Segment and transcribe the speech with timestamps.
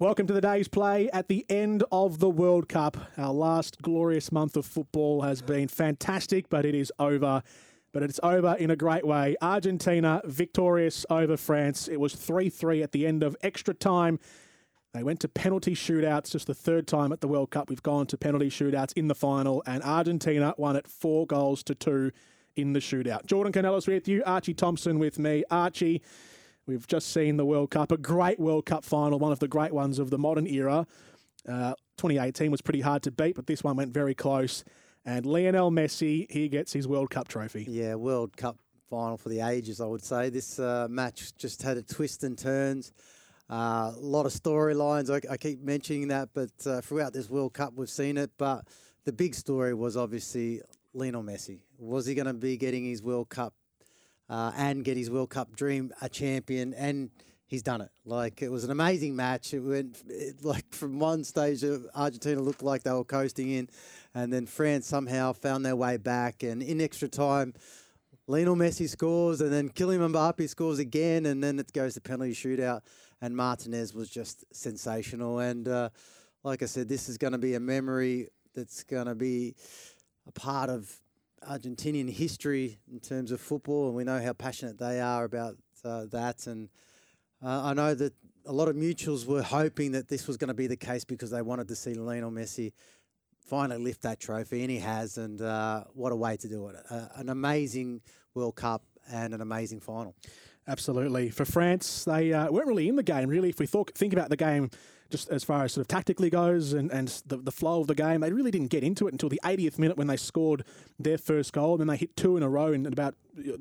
[0.00, 2.96] Welcome to the day's play at the end of the World Cup.
[3.16, 7.44] Our last glorious month of football has been fantastic, but it is over.
[7.92, 9.36] But it's over in a great way.
[9.40, 11.86] Argentina victorious over France.
[11.86, 14.18] It was 3 3 at the end of extra time.
[14.94, 18.08] They went to penalty shootouts, just the third time at the World Cup we've gone
[18.08, 22.10] to penalty shootouts in the final, and Argentina won it four goals to two
[22.56, 23.26] in the shootout.
[23.26, 25.44] Jordan Canellis with you, Archie Thompson with me.
[25.52, 26.02] Archie,
[26.66, 29.72] We've just seen the World Cup, a great World Cup final, one of the great
[29.72, 30.86] ones of the modern era.
[31.46, 34.64] Uh, 2018 was pretty hard to beat, but this one went very close.
[35.04, 37.66] And Lionel Messi, he gets his World Cup trophy.
[37.68, 38.56] Yeah, World Cup
[38.88, 40.30] final for the ages, I would say.
[40.30, 42.92] This uh, match just had a twist and turns.
[43.50, 45.10] A uh, lot of storylines.
[45.10, 48.30] I, I, keep mentioning that, but uh, throughout this World Cup, we've seen it.
[48.38, 48.66] But
[49.04, 50.62] the big story was obviously
[50.94, 51.60] Lionel Messi.
[51.78, 53.52] Was he going to be getting his World Cup
[54.28, 57.10] uh, and get his World Cup dream a champion, and
[57.46, 57.90] he's done it.
[58.04, 59.54] Like it was an amazing match.
[59.54, 63.68] It went it, like from one stage, Argentina looked like they were coasting in,
[64.14, 67.54] and then France somehow found their way back, and in extra time.
[68.26, 72.32] Lionel Messi scores, and then Kylian Mbappe scores again, and then it goes to penalty
[72.32, 72.80] shootout.
[73.20, 75.40] And Martinez was just sensational.
[75.40, 75.90] And uh,
[76.42, 79.56] like I said, this is going to be a memory that's going to be
[80.26, 80.90] a part of
[81.48, 86.06] Argentinian history in terms of football, and we know how passionate they are about uh,
[86.06, 86.46] that.
[86.46, 86.68] And
[87.42, 88.12] uh, I know that
[88.46, 91.30] a lot of mutuals were hoping that this was going to be the case because
[91.30, 92.72] they wanted to see Lionel Messi
[93.46, 95.18] finally lift that trophy, and he has.
[95.18, 96.76] And uh, what a way to do it!
[96.90, 98.00] an amazing
[98.34, 100.14] World Cup and an amazing final.
[100.66, 101.28] Absolutely.
[101.28, 103.50] For France, they uh, weren't really in the game, really.
[103.50, 104.70] If we thought, think about the game
[105.14, 107.94] just as far as sort of tactically goes and, and the, the flow of the
[107.94, 110.64] game, they really didn't get into it until the 80th minute when they scored
[110.98, 111.74] their first goal.
[111.74, 113.14] And then they hit two in a row in about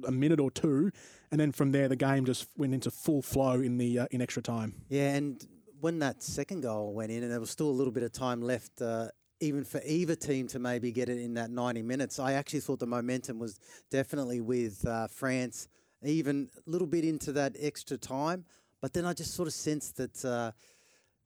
[0.07, 0.89] a minute or two.
[1.29, 4.19] And then from there, the game just went into full flow in the uh, in
[4.19, 4.73] extra time.
[4.89, 5.45] Yeah, and
[5.79, 8.41] when that second goal went in, and there was still a little bit of time
[8.41, 9.09] left, uh,
[9.39, 12.79] even for either team to maybe get it in that 90 minutes, I actually thought
[12.79, 13.59] the momentum was
[13.91, 15.67] definitely with uh, France,
[16.03, 18.45] even a little bit into that extra time.
[18.81, 20.51] But then I just sort of sensed that uh,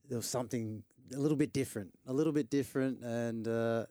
[0.10, 0.84] there was something
[1.16, 3.86] a little bit different, a little bit different, and uh,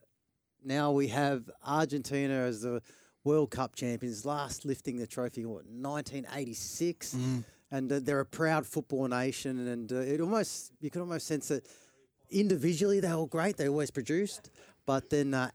[0.64, 2.82] now we have Argentina as the
[3.24, 7.44] World Cup champions, last lifting the trophy what 1986, mm.
[7.70, 11.48] and uh, they're a proud football nation, and uh, it almost you could almost sense
[11.48, 11.66] that
[12.30, 14.50] individually they were great, they always produced,
[14.86, 15.50] but then uh,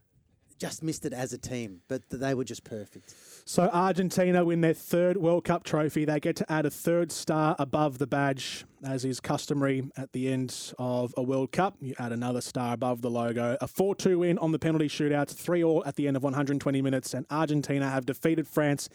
[0.58, 3.14] just missed it as a team, but they were just perfect.
[3.44, 6.04] So Argentina win their third World Cup trophy.
[6.04, 10.32] They get to add a third star above the badge, as is customary at the
[10.32, 11.76] end of a World Cup.
[11.80, 13.56] You add another star above the logo.
[13.60, 17.26] A 4-2 win on the penalty shootouts, 3-all at the end of 120 minutes, and
[17.30, 18.88] Argentina have defeated France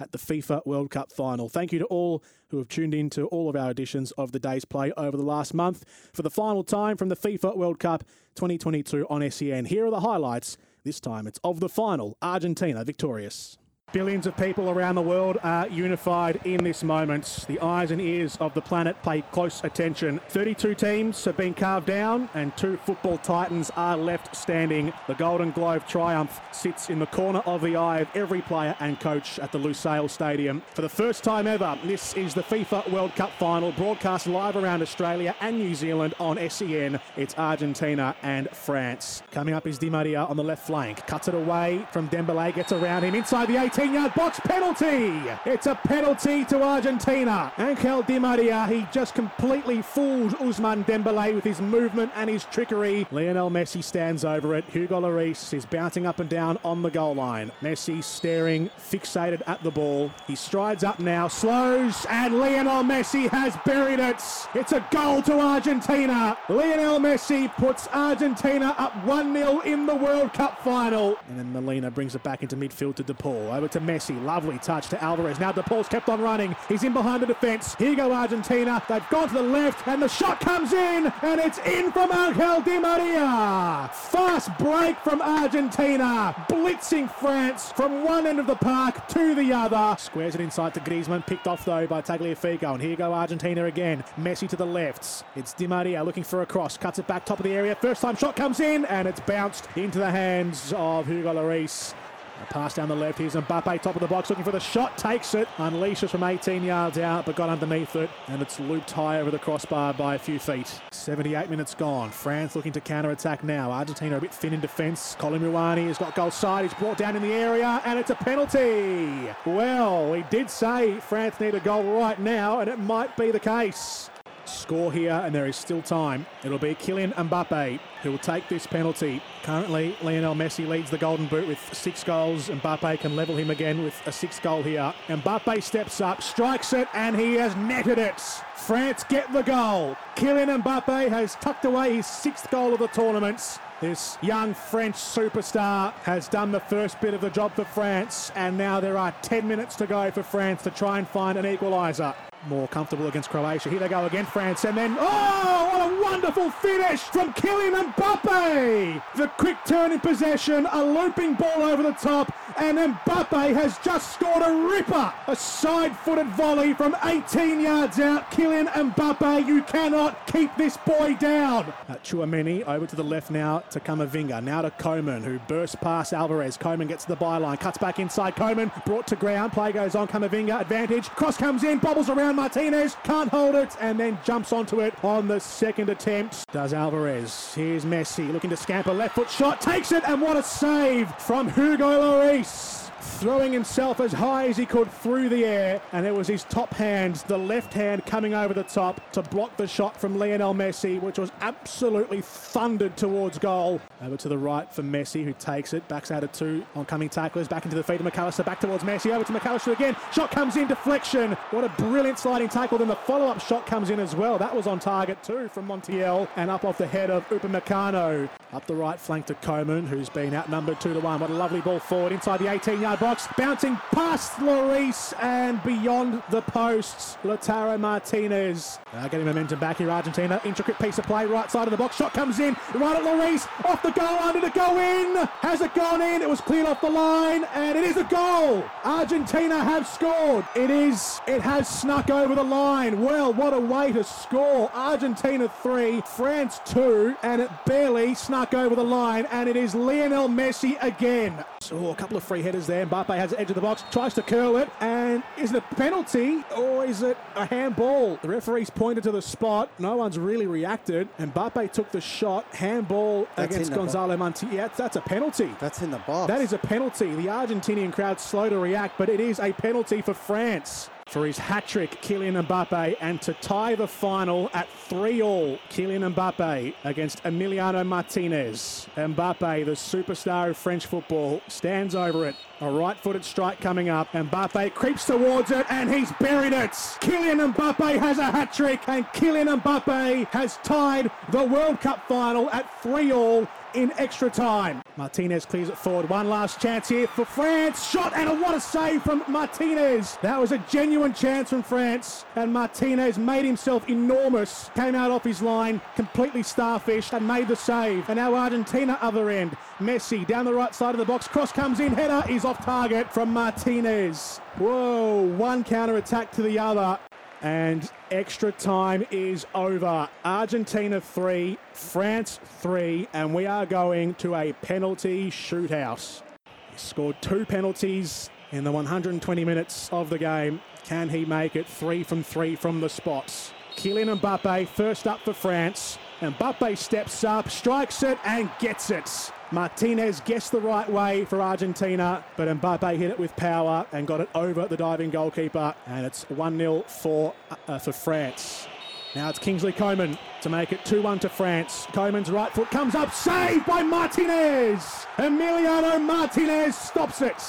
[0.00, 1.48] at the FIFA World Cup final.
[1.48, 4.40] Thank you to all who have tuned in to all of our editions of the
[4.40, 8.02] day's play over the last month for the final time from the FIFA World Cup
[8.34, 9.66] 2022 on SEN.
[9.66, 10.56] Here are the highlights.
[10.82, 13.58] This time it's of the final, Argentina victorious.
[13.92, 17.44] Billions of people around the world are unified in this moment.
[17.46, 20.18] The eyes and ears of the planet pay close attention.
[20.30, 24.94] 32 teams have been carved down, and two football titans are left standing.
[25.08, 28.98] The Golden Globe triumph sits in the corner of the eye of every player and
[28.98, 30.62] coach at the Lusail Stadium.
[30.72, 34.80] For the first time ever, this is the FIFA World Cup final, broadcast live around
[34.80, 36.98] Australia and New Zealand on SEN.
[37.18, 39.22] It's Argentina and France.
[39.32, 41.06] Coming up is Di Maria on the left flank.
[41.06, 43.81] Cuts it away from Dembele, gets around him inside the 18.
[43.82, 45.20] 18 yard box penalty.
[45.44, 47.52] It's a penalty to Argentina.
[47.58, 53.08] Angel Di Maria, he just completely fooled Ousmane Dembele with his movement and his trickery.
[53.10, 54.64] Lionel Messi stands over it.
[54.66, 57.50] Hugo Lloris is bouncing up and down on the goal line.
[57.60, 60.12] Messi staring, fixated at the ball.
[60.28, 64.22] He strides up now, slows, and Lionel Messi has buried it.
[64.54, 66.38] It's a goal to Argentina.
[66.48, 71.16] Lionel Messi puts Argentina up 1 0 in the World Cup final.
[71.28, 73.50] And then Molina brings it back into midfield to De Paul.
[73.50, 74.22] Over to Messi.
[74.24, 75.40] Lovely touch to Alvarez.
[75.40, 76.54] Now De Paul's kept on running.
[76.68, 77.74] He's in behind the defence.
[77.76, 78.82] Here go Argentina.
[78.88, 82.60] They've gone to the left, and the shot comes in, and it's in from Angel
[82.60, 83.90] Di Maria.
[83.92, 89.96] Fast break from Argentina, blitzing France from one end of the park to the other.
[89.98, 92.74] Squares it inside to Griezmann, picked off though by Tagliafico.
[92.74, 94.04] And here go Argentina again.
[94.18, 95.24] Messi to the left.
[95.34, 97.74] It's Di Maria looking for a cross, cuts it back top of the area.
[97.74, 101.94] First time shot comes in, and it's bounced into the hands of Hugo Lloris.
[102.42, 103.18] A pass down the left.
[103.18, 104.98] Here's Mbappe, top of the box, looking for the shot.
[104.98, 109.20] Takes it, unleashes from 18 yards out, but got underneath it, and it's looped high
[109.20, 110.80] over the crossbar by a few feet.
[110.90, 112.10] 78 minutes gone.
[112.10, 113.70] France looking to counter attack now.
[113.70, 115.14] Argentina a bit thin in defence.
[115.20, 116.64] Kolo Muani has got goal side.
[116.64, 119.32] He's brought down in the area, and it's a penalty.
[119.46, 123.40] Well, we did say France need a goal right now, and it might be the
[123.40, 124.10] case
[124.44, 126.26] score here, and there is still time.
[126.44, 129.22] It'll be Kylian Mbappe who will take this penalty.
[129.44, 132.48] Currently, Lionel Messi leads the Golden Boot with six goals.
[132.48, 134.92] Mbappe can level him again with a sixth goal here.
[135.08, 138.20] Mbappe steps up, strikes it, and he has netted it.
[138.56, 139.96] France get the goal.
[140.16, 143.58] Kylian Mbappe has tucked away his sixth goal of the tournament.
[143.80, 148.56] This young French superstar has done the first bit of the job for France, and
[148.56, 152.14] now there are 10 minutes to go for France to try and find an equaliser
[152.46, 153.68] more comfortable against Croatia.
[153.68, 159.02] Here they go again, France, and then, oh, what a wonderful finish from Kylian Mbappe!
[159.16, 164.14] The quick turn in possession, a looping ball over the top, and Mbappe has just
[164.14, 165.12] scored a ripper!
[165.26, 168.30] A side-footed volley from 18 yards out.
[168.30, 171.72] Kylian Mbappe, you cannot keep this boy down!
[171.88, 174.42] Uh, Tchouameni over to the left now to Camavinga.
[174.42, 176.56] Now to Coman, who bursts past Alvarez.
[176.56, 178.36] Coman gets to the byline, cuts back inside.
[178.36, 179.52] Coman brought to ground.
[179.52, 180.08] Play goes on.
[180.08, 181.08] Camavinga, advantage.
[181.10, 185.28] Cross comes in, bobbles around Martinez, can't hold it, and then jumps onto it on
[185.28, 186.44] the second attempt.
[186.52, 187.54] Does Alvarez.
[187.54, 188.92] Here's Messi looking to scamper.
[188.92, 194.00] Left foot shot, takes it, and what a save from Hugo Lloris Peace throwing himself
[194.00, 197.38] as high as he could through the air, and it was his top hand, the
[197.38, 201.30] left hand coming over the top to block the shot from Lionel Messi, which was
[201.40, 203.80] absolutely thundered towards goal.
[204.02, 207.48] Over to the right for Messi, who takes it, backs out of two oncoming tacklers,
[207.48, 209.96] back into the feet of Mac Allister, back towards Messi, over to Mac Allister again.
[210.12, 211.32] Shot comes in, deflection.
[211.50, 212.78] What a brilliant sliding tackle.
[212.78, 214.38] Then the follow up shot comes in as well.
[214.38, 218.28] That was on target too from Montiel, and up off the head of Upamecano.
[218.52, 221.20] Up the right flank to Coman, who's been outnumbered 2 to 1.
[221.20, 226.22] What a lovely ball forward inside the 18 yard box, bouncing past Lloris and beyond
[226.30, 227.16] the posts.
[227.22, 228.78] Lautaro Martinez.
[228.92, 230.40] Now getting momentum back here, Argentina.
[230.44, 231.96] Intricate piece of play, right side of the box.
[231.96, 233.46] Shot comes in, right at Lloris.
[233.64, 235.26] Off the goal line, did it go in?
[235.40, 236.22] Has it gone in?
[236.22, 238.64] It was cleared off the line, and it is a goal.
[238.84, 240.44] Argentina have scored.
[240.54, 243.00] It is, it has snuck over the line.
[243.00, 244.70] Well, what a way to score.
[244.74, 250.28] Argentina 3, France 2, and it barely snuck over the line, and it is Lionel
[250.28, 251.44] Messi again.
[251.70, 252.86] Oh, a couple of free headers there.
[252.86, 255.74] Mbappe has the edge of the box, tries to curl it, and is it a
[255.74, 258.18] penalty or is it a handball?
[258.22, 259.70] The referee's pointed to the spot.
[259.78, 261.08] No one's really reacted.
[261.18, 262.44] Mbappe took the shot.
[262.54, 264.46] Handball That's against in the bo- Gonzalo Monti.
[264.46, 265.50] Yeah, that's a penalty.
[265.60, 266.28] That's in the box.
[266.28, 267.14] That is a penalty.
[267.14, 270.88] The Argentinian crowd slow to react, but it is a penalty for France.
[271.06, 276.14] For his hat trick, Kylian Mbappe, and to tie the final at 3 all, Kylian
[276.14, 278.86] Mbappe against Emiliano Martinez.
[278.96, 282.34] Mbappe, the superstar of French football, stands over it.
[282.60, 284.10] A right footed strike coming up.
[284.12, 286.70] Mbappe creeps towards it and he's buried it.
[286.70, 292.50] Kylian Mbappe has a hat trick, and Kylian Mbappe has tied the World Cup final
[292.50, 294.81] at 3 all in extra time.
[294.96, 296.08] Martinez clears it forward.
[296.08, 297.88] One last chance here for France.
[297.88, 300.18] Shot and a what a save from Martinez.
[300.22, 302.24] That was a genuine chance from France.
[302.36, 304.70] And Martinez made himself enormous.
[304.74, 308.08] Came out off his line, completely starfished, and made the save.
[308.08, 309.56] And now Argentina other end.
[309.78, 311.26] Messi down the right side of the box.
[311.26, 311.92] Cross comes in.
[311.94, 314.38] Header is off target from Martinez.
[314.58, 316.98] Whoa, one counter attack to the other.
[317.42, 320.08] And extra time is over.
[320.24, 326.22] Argentina 3, France 3, and we are going to a penalty shootout.
[326.70, 330.60] He scored two penalties in the 120 minutes of the game.
[330.84, 333.52] Can he make it three from three from the spots?
[333.76, 335.98] Kylian Mbappe first up for France.
[336.22, 339.32] Mbappe steps up, strikes it, and gets it.
[339.50, 344.20] Martinez guessed the right way for Argentina, but Mbappe hit it with power and got
[344.20, 347.34] it over the diving goalkeeper, and it's 1 0 for,
[347.66, 348.68] uh, for France.
[349.16, 351.88] Now it's Kingsley Coman to make it 2 1 to France.
[351.92, 355.06] Coman's right foot comes up, saved by Martinez!
[355.16, 357.42] Emiliano Martinez stops it.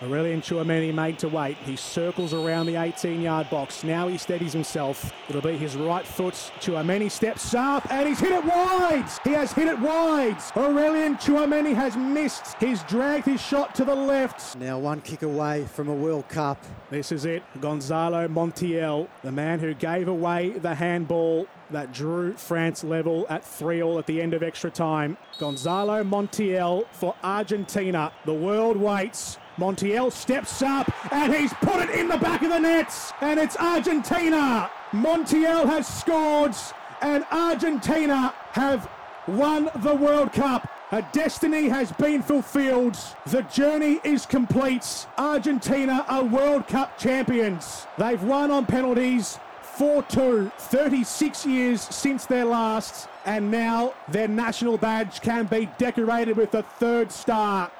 [0.00, 1.56] Aurelien Tchouameni made to wait.
[1.58, 3.84] He circles around the 18-yard box.
[3.84, 5.12] Now he steadies himself.
[5.28, 6.34] It'll be his right foot.
[6.60, 9.08] Tchouameni steps up and he's hit it wide.
[9.22, 10.36] He has hit it wide.
[10.54, 12.56] Aurelien Tchouameni has missed.
[12.60, 14.56] He's dragged his shot to the left.
[14.56, 16.62] Now one kick away from a World Cup.
[16.90, 17.42] This is it.
[17.60, 23.82] Gonzalo Montiel, the man who gave away the handball that drew France level at 3
[23.82, 25.16] all at the end of extra time.
[25.38, 28.12] Gonzalo Montiel for Argentina.
[28.26, 29.38] The world waits.
[29.58, 33.56] Montiel steps up and he's put it in the back of the nets, and it's
[33.56, 34.70] Argentina.
[34.92, 36.54] Montiel has scored,
[37.00, 38.88] and Argentina have
[39.28, 40.68] won the World Cup.
[40.92, 42.96] A destiny has been fulfilled.
[43.26, 45.06] The journey is complete.
[45.18, 47.86] Argentina are World Cup champions.
[47.98, 54.78] They've won on penalties 4 2, 36 years since their last, and now their national
[54.78, 57.72] badge can be decorated with the third star.